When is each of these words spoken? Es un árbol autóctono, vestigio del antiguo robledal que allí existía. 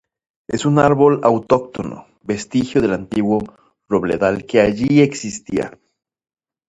Es 0.47 0.65
un 0.65 0.79
árbol 0.79 1.19
autóctono, 1.21 2.07
vestigio 2.23 2.81
del 2.81 2.93
antiguo 2.93 3.39
robledal 3.87 4.47
que 4.47 4.59
allí 4.59 4.99
existía. 4.99 5.77